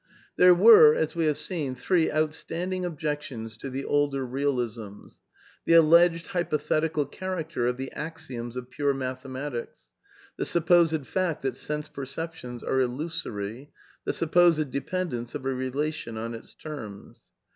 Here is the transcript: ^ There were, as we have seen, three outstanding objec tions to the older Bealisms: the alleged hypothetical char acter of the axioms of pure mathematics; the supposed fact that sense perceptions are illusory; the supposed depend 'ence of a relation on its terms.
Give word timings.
^ 0.01 0.03
There 0.35 0.55
were, 0.55 0.95
as 0.95 1.15
we 1.15 1.25
have 1.27 1.37
seen, 1.37 1.75
three 1.75 2.11
outstanding 2.11 2.85
objec 2.85 3.21
tions 3.21 3.55
to 3.57 3.69
the 3.69 3.85
older 3.85 4.25
Bealisms: 4.25 5.19
the 5.65 5.73
alleged 5.73 6.29
hypothetical 6.29 7.05
char 7.05 7.35
acter 7.43 7.69
of 7.69 7.77
the 7.77 7.91
axioms 7.91 8.57
of 8.57 8.71
pure 8.71 8.95
mathematics; 8.95 9.89
the 10.37 10.45
supposed 10.45 11.05
fact 11.05 11.43
that 11.43 11.55
sense 11.55 11.87
perceptions 11.87 12.63
are 12.63 12.79
illusory; 12.81 13.69
the 14.03 14.11
supposed 14.13 14.71
depend 14.71 15.13
'ence 15.13 15.35
of 15.35 15.45
a 15.45 15.53
relation 15.53 16.17
on 16.17 16.33
its 16.33 16.55
terms. 16.55 17.25